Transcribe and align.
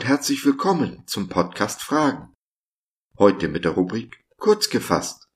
und 0.00 0.06
herzlich 0.06 0.46
willkommen 0.46 1.06
zum 1.06 1.28
Podcast 1.28 1.82
Fragen. 1.82 2.34
Heute 3.18 3.48
mit 3.48 3.66
der 3.66 3.72
Rubrik 3.72 4.24
Kurz 4.38 4.70
gefasst. 4.70 5.28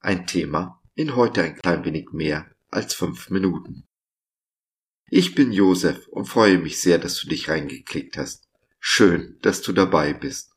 Ein 0.00 0.26
Thema 0.26 0.82
in 0.94 1.16
heute 1.16 1.42
ein 1.42 1.56
klein 1.56 1.86
wenig 1.86 2.10
mehr 2.12 2.54
als 2.68 2.92
fünf 2.92 3.30
Minuten. 3.30 3.88
Ich 5.06 5.34
bin 5.34 5.52
Josef 5.52 6.06
und 6.08 6.26
freue 6.26 6.58
mich 6.58 6.82
sehr, 6.82 6.98
dass 6.98 7.18
du 7.18 7.30
dich 7.30 7.48
reingeklickt 7.48 8.18
hast. 8.18 8.46
Schön, 8.78 9.38
dass 9.40 9.62
du 9.62 9.72
dabei 9.72 10.12
bist. 10.12 10.52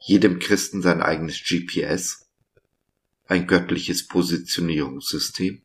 Jedem 0.00 0.40
Christen 0.40 0.82
sein 0.82 1.00
eigenes 1.00 1.40
GPS? 1.44 2.28
Ein 3.26 3.46
göttliches 3.46 4.08
Positionierungssystem? 4.08 5.62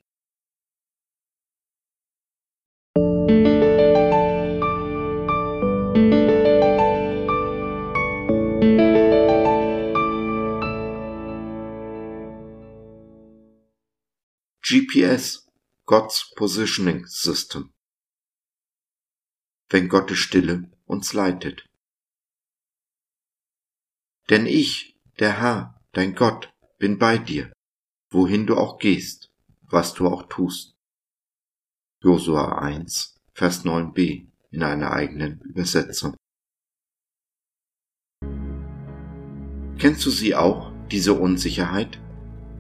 GPS, 14.72 15.46
God's 15.86 16.32
Positioning 16.38 17.06
System. 17.06 17.74
Wenn 19.68 19.90
Gottes 19.90 20.20
Stille 20.20 20.72
uns 20.86 21.12
leitet. 21.12 21.68
Denn 24.30 24.46
ich, 24.46 24.98
der 25.20 25.42
Herr, 25.42 25.82
dein 25.92 26.16
Gott, 26.16 26.54
bin 26.78 26.98
bei 26.98 27.18
dir, 27.18 27.52
wohin 28.12 28.48
du 28.48 28.56
auch 28.56 28.78
gehst, 28.78 29.34
was 29.64 29.94
du 29.94 30.08
auch 30.08 30.30
tust. 30.30 30.78
Josua 32.02 32.60
1, 32.60 33.20
Vers 33.34 33.66
9b 33.66 34.32
in 34.52 34.64
einer 34.64 34.94
eigenen 34.94 35.42
Übersetzung. 35.42 36.16
Kennst 39.78 40.06
du 40.06 40.10
sie 40.10 40.34
auch, 40.34 40.72
diese 40.92 41.14
Unsicherheit? 41.14 42.00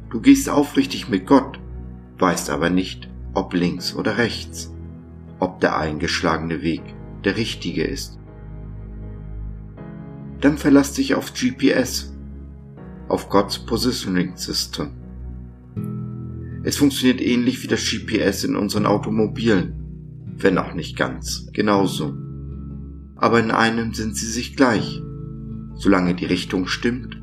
Du 0.10 0.20
gehst 0.20 0.50
aufrichtig 0.50 1.08
mit 1.08 1.26
Gott, 1.26 1.61
weißt 2.22 2.50
aber 2.52 2.70
nicht, 2.70 3.10
ob 3.34 3.54
links 3.54 3.96
oder 3.96 4.18
rechts, 4.18 4.72
ob 5.40 5.60
der 5.60 5.78
eingeschlagene 5.78 6.62
Weg 6.62 6.82
der 7.24 7.36
richtige 7.36 7.84
ist. 7.84 8.20
Dann 10.40 10.58
verlass 10.58 10.94
dich 10.94 11.16
auf 11.16 11.34
GPS, 11.34 12.16
auf 13.08 13.30
God's 13.30 13.60
Positioning 13.60 14.38
System. 14.38 14.92
Es 16.64 16.78
funktioniert 16.78 17.22
ähnlich 17.22 17.64
wie 17.64 17.68
das 17.68 17.84
GPS 17.84 18.44
in 18.44 18.56
unseren 18.56 18.86
Automobilen, 18.86 19.74
wenn 20.38 20.58
auch 20.58 20.74
nicht 20.74 20.96
ganz 20.96 21.48
genauso. 21.54 22.16
Aber 23.16 23.40
in 23.40 23.52
einem 23.52 23.94
sind 23.94 24.16
sie 24.16 24.28
sich 24.28 24.56
gleich. 24.56 25.02
Solange 25.76 26.16
die 26.16 26.26
Richtung 26.26 26.68
stimmt, 26.68 27.22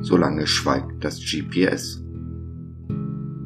solange 0.00 0.46
schweigt 0.46 1.04
das 1.04 1.20
GPS. 1.20 2.03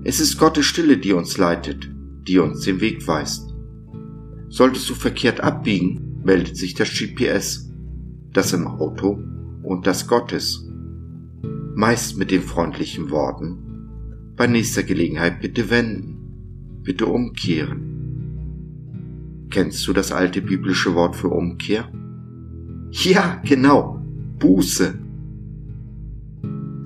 Es 0.05 0.21
ist 0.21 0.39
Gottes 0.39 0.67
Stille, 0.67 0.97
die 0.97 1.13
uns 1.13 1.39
leitet, 1.39 1.91
die 2.27 2.39
uns 2.39 2.61
den 2.61 2.81
Weg 2.81 3.07
weist. 3.09 3.55
Solltest 4.49 4.89
du 4.89 4.95
verkehrt 4.95 5.41
abbiegen, 5.41 6.21
meldet 6.25 6.57
sich 6.57 6.75
das 6.75 6.91
GPS, 6.91 7.71
das 8.33 8.53
im 8.53 8.67
Auto 8.67 9.23
und 9.63 9.87
das 9.87 10.07
Gottes. 10.07 10.65
Meist 11.75 12.17
mit 12.17 12.31
den 12.31 12.43
freundlichen 12.43 13.11
Worten, 13.11 14.35
bei 14.37 14.47
nächster 14.47 14.83
Gelegenheit 14.85 15.41
bitte 15.41 15.69
wenden, 15.69 16.81
bitte 16.83 17.07
umkehren. 17.07 17.89
Kennst 19.51 19.87
du 19.87 19.93
das 19.93 20.13
alte 20.13 20.43
biblische 20.43 20.95
Wort 20.95 21.17
für 21.17 21.29
Umkehr? 21.29 21.91
Ja, 22.91 23.43
genau, 23.45 24.01
Buße. 24.39 24.99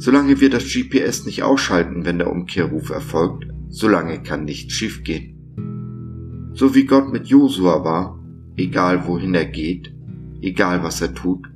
Solange 0.04 0.40
wir 0.40 0.50
das 0.50 0.64
GPS 0.64 1.26
nicht 1.26 1.44
ausschalten, 1.44 2.04
wenn 2.04 2.18
der 2.18 2.28
Umkehrruf 2.28 2.90
erfolgt, 2.90 3.46
solange 3.68 4.20
kann 4.20 4.44
nichts 4.44 4.72
schiefgehen. 4.72 6.50
So 6.54 6.74
wie 6.74 6.86
Gott 6.86 7.12
mit 7.12 7.28
Josua 7.28 7.84
war, 7.84 8.18
egal 8.56 9.06
wohin 9.06 9.32
er 9.36 9.44
geht, 9.44 9.94
egal 10.40 10.82
was 10.82 11.00
er 11.02 11.14
tut, 11.14 11.46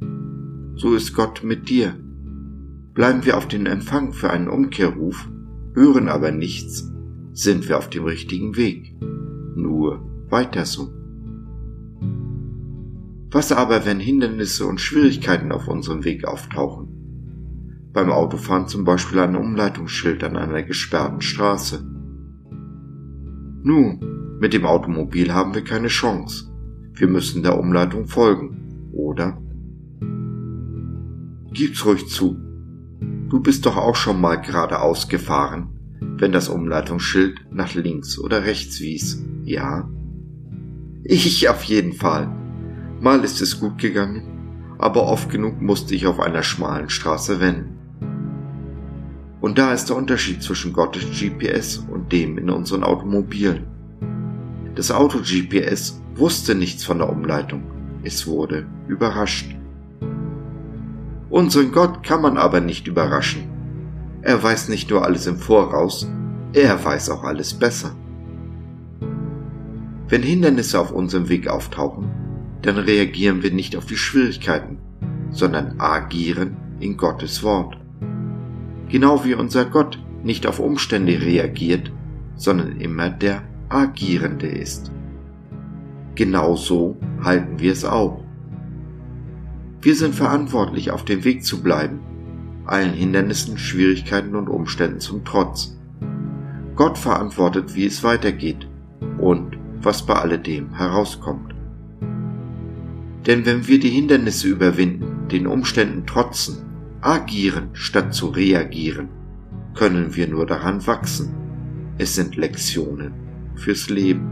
so 0.77 0.95
ist 0.95 1.13
Gott 1.13 1.43
mit 1.43 1.69
dir. 1.69 1.97
Bleiben 2.95 3.25
wir 3.25 3.37
auf 3.37 3.49
den 3.49 3.67
Empfang 3.67 4.13
für 4.13 4.31
einen 4.31 4.47
Umkehrruf, 4.47 5.29
hören 5.75 6.07
aber 6.07 6.31
nichts, 6.31 6.89
sind 7.33 7.69
wir 7.69 7.79
auf 7.79 7.91
dem 7.91 8.05
richtigen 8.05 8.57
Weg. 8.57 8.95
Nur 9.57 10.09
weiter 10.31 10.67
so. 10.67 10.93
Was 13.33 13.51
aber, 13.51 13.85
wenn 13.87 13.99
Hindernisse 13.99 14.67
und 14.67 14.81
Schwierigkeiten 14.81 15.51
auf 15.51 15.67
unserem 15.67 16.05
Weg 16.05 16.25
auftauchen? 16.25 16.86
Beim 17.97 18.13
Autofahren 18.13 18.69
zum 18.69 18.85
Beispiel 18.85 19.21
ein 19.21 19.37
Umleitungsschild 19.37 20.23
an 20.23 20.37
einer 20.37 20.63
gesperrten 20.63 21.23
Straße. 21.23 21.83
Nun, 23.63 24.37
mit 24.39 24.53
dem 24.53 24.67
Automobil 24.67 25.33
haben 25.33 25.55
wir 25.55 25.65
keine 25.65 25.89
Chance. 25.89 26.53
Wir 26.93 27.09
müssen 27.09 27.43
der 27.43 27.59
Umleitung 27.59 28.07
folgen, 28.07 28.91
oder? 28.93 29.41
Gib's 31.53 31.87
ruhig 31.87 32.07
zu. 32.09 32.37
Du 33.31 33.41
bist 33.41 33.65
doch 33.65 33.79
auch 33.79 33.97
schon 33.97 34.21
mal 34.21 34.37
geradeaus 34.43 35.09
gefahren, 35.09 35.71
wenn 36.19 36.33
das 36.33 36.51
Umleitungsschild 36.51 37.47
nach 37.51 37.73
links 37.73 38.19
oder 38.19 38.45
rechts 38.45 38.79
wies, 38.79 39.25
ja? 39.45 39.89
Ich 41.03 41.49
auf 41.49 41.63
jeden 41.63 41.95
Fall. 41.95 42.31
Mal 43.01 43.25
ist 43.25 43.41
es 43.41 43.59
gut 43.59 43.79
gegangen, 43.79 44.77
aber 44.77 45.05
oft 45.05 45.31
genug 45.31 45.63
musste 45.63 45.95
ich 45.95 46.07
auf 46.07 46.21
einer 46.21 46.43
schmalen 46.43 46.91
Straße 46.91 47.41
wenden. 47.41 47.86
Und 49.47 49.59
da 49.59 49.73
ist 49.73 49.91
der 49.91 49.97
Unterschied 49.97 50.43
zwischen 50.43 50.73
Gottes 50.73 51.05
GPS 51.05 51.79
und 51.89 52.11
dem 52.11 52.37
in 52.37 52.51
unseren 52.51 52.83
Automobilen. 52.83 53.69
Das 54.75 54.91
Auto-GPS 54.91 56.03
wusste 56.17 56.57
nichts 56.57 56.83
von 56.83 56.99
der 56.99 57.09
Umleitung. 57.09 57.63
Es 58.03 58.27
wurde 58.27 58.67
überrascht. 58.89 59.55
Unseren 61.31 61.71
Gott 61.71 62.03
kann 62.03 62.23
man 62.23 62.39
aber 62.39 62.61
nicht 62.61 62.89
überraschen. 62.89 63.45
Er 64.23 64.43
weiß 64.43 64.69
nicht 64.69 64.91
nur 64.91 65.05
alles 65.05 65.29
im 65.29 65.39
Voraus, 65.39 66.11
er 66.53 66.85
weiß 66.85 67.09
auch 67.11 67.23
alles 67.23 67.55
besser. 67.55 67.95
Wenn 70.09 70.25
Hindernisse 70.25 70.81
auf 70.81 70.91
unserem 70.91 71.29
Weg 71.29 71.47
auftauchen, 71.47 72.11
dann 72.63 72.79
reagieren 72.79 73.45
wir 73.45 73.53
nicht 73.53 73.77
auf 73.77 73.87
die 73.87 73.97
Schwierigkeiten, 73.97 74.79
sondern 75.31 75.79
agieren 75.79 76.57
in 76.81 76.97
Gottes 76.97 77.45
Wort 77.45 77.77
genau 78.89 79.25
wie 79.25 79.35
unser 79.35 79.65
Gott 79.65 80.03
nicht 80.23 80.47
auf 80.47 80.59
Umstände 80.59 81.21
reagiert, 81.21 81.93
sondern 82.37 82.81
immer 82.81 83.11
der 83.11 83.43
Agierende 83.69 84.47
ist. 84.47 84.93
Genauso 86.15 86.97
halten 87.23 87.59
wir 87.59 87.73
es 87.73 87.85
auch. 87.85 88.23
Wir 89.81 89.95
sind 89.95 90.15
verantwortlich, 90.15 90.91
auf 90.91 91.05
dem 91.05 91.25
Weg 91.25 91.45
zu 91.45 91.63
bleiben, 91.63 92.01
allen 92.65 92.93
Hindernissen, 92.93 93.59
Schwierigkeiten 93.59 94.35
und 94.35 94.49
Umständen 94.49 95.01
zum 95.01 95.25
Trotz. 95.25 95.79
Gott 96.75 96.99
verantwortet, 96.99 97.75
wie 97.75 97.87
es 97.87 98.03
weitergeht 98.03 98.69
und 99.19 99.57
was 99.81 100.05
bei 100.05 100.15
alledem 100.15 100.75
herauskommt. 100.75 101.55
Denn 103.27 103.47
wenn 103.47 103.67
wir 103.67 103.81
die 103.81 103.91
Hindernisse 103.91 104.49
überwinden, 104.49 105.29
den 105.31 105.47
Umständen 105.47 106.07
trotzen, 106.07 106.66
agieren 107.07 107.71
statt 107.73 108.13
zu 108.13 108.29
reagieren, 108.29 109.09
können 109.75 110.17
wir 110.17 110.27
nur 110.27 110.45
daran 110.45 110.87
wachsen. 110.87 111.35
Es 111.99 112.15
sind 112.17 112.37
Lektionen 112.37 113.13
fürs 113.55 113.89
Leben. 113.89 114.29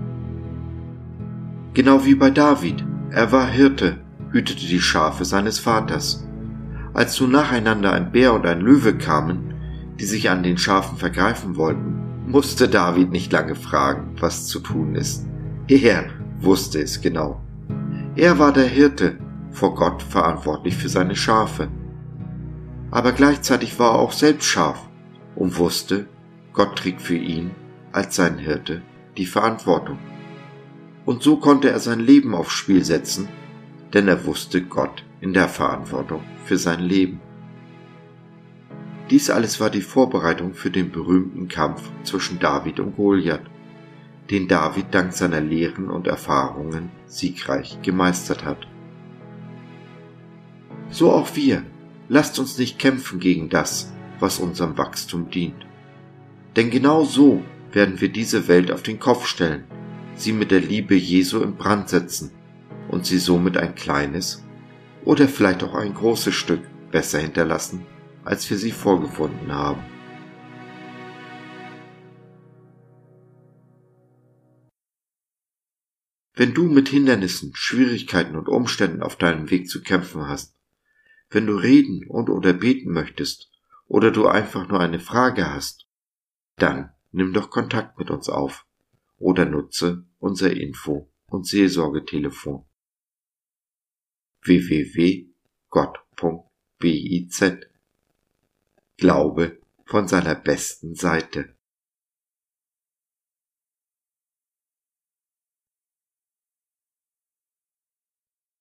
Genau 1.72 2.04
wie 2.04 2.16
bei 2.16 2.30
David. 2.30 2.84
Er 3.10 3.30
war 3.30 3.46
Hirte, 3.46 4.00
hütete 4.32 4.66
die 4.66 4.80
Schafe 4.80 5.24
seines 5.24 5.60
Vaters. 5.60 6.26
Als 6.94 7.20
nun 7.20 7.30
nacheinander 7.30 7.92
ein 7.92 8.10
Bär 8.10 8.34
und 8.34 8.44
ein 8.44 8.60
Löwe 8.60 8.98
kamen, 8.98 9.54
die 10.00 10.04
sich 10.04 10.30
an 10.30 10.42
den 10.42 10.58
Schafen 10.58 10.98
vergreifen 10.98 11.56
wollten, 11.56 12.26
musste 12.26 12.68
David 12.68 13.10
nicht 13.12 13.32
lange 13.32 13.54
fragen, 13.54 14.16
was 14.18 14.46
zu 14.46 14.58
tun 14.58 14.96
ist. 14.96 15.26
Er 15.68 16.06
wusste 16.40 16.80
es 16.80 17.00
genau. 17.00 17.40
Er 18.16 18.38
war 18.38 18.52
der 18.52 18.66
Hirte, 18.66 19.18
vor 19.52 19.76
Gott 19.76 20.02
verantwortlich 20.02 20.76
für 20.76 20.88
seine 20.88 21.14
Schafe 21.14 21.68
aber 22.94 23.10
gleichzeitig 23.10 23.80
war 23.80 23.94
er 23.94 23.98
auch 23.98 24.12
selbst 24.12 24.46
scharf 24.46 24.88
und 25.34 25.58
wusste, 25.58 26.06
Gott 26.52 26.78
trägt 26.78 27.02
für 27.02 27.16
ihn 27.16 27.50
als 27.90 28.14
sein 28.14 28.38
Hirte 28.38 28.82
die 29.16 29.26
Verantwortung. 29.26 29.98
Und 31.04 31.20
so 31.20 31.38
konnte 31.38 31.70
er 31.70 31.80
sein 31.80 31.98
Leben 31.98 32.36
aufs 32.36 32.52
Spiel 32.52 32.84
setzen, 32.84 33.28
denn 33.92 34.06
er 34.06 34.24
wusste 34.26 34.62
Gott 34.62 35.04
in 35.20 35.32
der 35.32 35.48
Verantwortung 35.48 36.22
für 36.44 36.56
sein 36.56 36.78
Leben. 36.78 37.20
Dies 39.10 39.28
alles 39.28 39.58
war 39.58 39.70
die 39.70 39.82
Vorbereitung 39.82 40.54
für 40.54 40.70
den 40.70 40.92
berühmten 40.92 41.48
Kampf 41.48 41.82
zwischen 42.04 42.38
David 42.38 42.78
und 42.78 42.94
Goliath, 42.94 43.50
den 44.30 44.46
David 44.46 44.94
dank 44.94 45.12
seiner 45.14 45.40
Lehren 45.40 45.90
und 45.90 46.06
Erfahrungen 46.06 46.92
siegreich 47.06 47.82
gemeistert 47.82 48.44
hat. 48.44 48.68
So 50.90 51.10
auch 51.10 51.34
wir. 51.34 51.64
Lasst 52.08 52.38
uns 52.38 52.58
nicht 52.58 52.78
kämpfen 52.78 53.18
gegen 53.18 53.48
das, 53.48 53.92
was 54.20 54.38
unserem 54.38 54.76
Wachstum 54.76 55.30
dient. 55.30 55.66
Denn 56.56 56.70
genau 56.70 57.04
so 57.04 57.42
werden 57.72 58.00
wir 58.00 58.10
diese 58.10 58.46
Welt 58.46 58.70
auf 58.70 58.82
den 58.82 59.00
Kopf 59.00 59.26
stellen, 59.26 59.64
sie 60.14 60.32
mit 60.32 60.50
der 60.50 60.60
Liebe 60.60 60.94
Jesu 60.94 61.40
in 61.40 61.56
Brand 61.56 61.88
setzen 61.88 62.30
und 62.88 63.06
sie 63.06 63.18
somit 63.18 63.56
ein 63.56 63.74
kleines 63.74 64.44
oder 65.04 65.28
vielleicht 65.28 65.62
auch 65.62 65.74
ein 65.74 65.94
großes 65.94 66.34
Stück 66.34 66.60
besser 66.90 67.18
hinterlassen, 67.18 67.84
als 68.24 68.48
wir 68.50 68.58
sie 68.58 68.70
vorgefunden 68.70 69.52
haben. 69.52 69.82
Wenn 76.36 76.52
du 76.52 76.64
mit 76.64 76.88
Hindernissen, 76.88 77.52
Schwierigkeiten 77.54 78.36
und 78.36 78.48
Umständen 78.48 79.02
auf 79.02 79.16
deinem 79.16 79.50
Weg 79.50 79.68
zu 79.68 79.82
kämpfen 79.82 80.26
hast, 80.26 80.53
wenn 81.30 81.46
du 81.46 81.56
reden 81.56 82.06
und 82.08 82.30
oder 82.30 82.52
beten 82.52 82.92
möchtest 82.92 83.50
oder 83.86 84.10
du 84.10 84.26
einfach 84.26 84.68
nur 84.68 84.80
eine 84.80 85.00
Frage 85.00 85.52
hast, 85.52 85.88
dann 86.56 86.92
nimm 87.12 87.32
doch 87.32 87.50
Kontakt 87.50 87.98
mit 87.98 88.10
uns 88.10 88.28
auf 88.28 88.66
oder 89.18 89.44
nutze 89.44 90.06
unser 90.18 90.52
Info- 90.52 91.10
und 91.26 91.46
Seelsorgetelefon 91.46 92.64
www.gott.biz 94.42 95.24
Glaube 98.96 99.60
von 99.86 100.06
seiner 100.06 100.34
besten 100.34 100.94
Seite. 100.94 101.56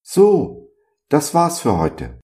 So, 0.02 0.72
das 1.08 1.34
war's 1.34 1.60
für 1.60 1.76
heute. 1.76 2.23